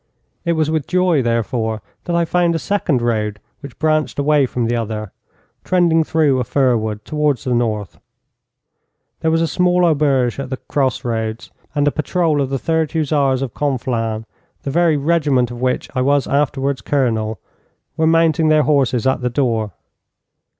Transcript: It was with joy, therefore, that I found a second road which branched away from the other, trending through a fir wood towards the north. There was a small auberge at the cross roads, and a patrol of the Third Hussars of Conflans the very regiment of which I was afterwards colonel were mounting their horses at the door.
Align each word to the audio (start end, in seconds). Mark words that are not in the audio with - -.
It 0.45 0.53
was 0.53 0.71
with 0.71 0.87
joy, 0.87 1.21
therefore, 1.21 1.83
that 2.05 2.15
I 2.15 2.25
found 2.25 2.55
a 2.55 2.57
second 2.57 3.03
road 3.03 3.39
which 3.59 3.77
branched 3.77 4.17
away 4.17 4.47
from 4.47 4.65
the 4.65 4.75
other, 4.75 5.11
trending 5.63 6.03
through 6.03 6.39
a 6.39 6.43
fir 6.43 6.75
wood 6.75 7.05
towards 7.05 7.43
the 7.43 7.53
north. 7.53 7.99
There 9.19 9.29
was 9.29 9.43
a 9.43 9.47
small 9.47 9.85
auberge 9.85 10.39
at 10.39 10.49
the 10.49 10.57
cross 10.57 11.05
roads, 11.05 11.51
and 11.75 11.87
a 11.87 11.91
patrol 11.91 12.41
of 12.41 12.49
the 12.49 12.57
Third 12.57 12.91
Hussars 12.93 13.43
of 13.43 13.53
Conflans 13.53 14.25
the 14.63 14.71
very 14.71 14.97
regiment 14.97 15.51
of 15.51 15.61
which 15.61 15.87
I 15.93 16.01
was 16.01 16.25
afterwards 16.25 16.81
colonel 16.81 17.39
were 17.95 18.07
mounting 18.07 18.47
their 18.47 18.63
horses 18.63 19.05
at 19.05 19.21
the 19.21 19.29
door. 19.29 19.71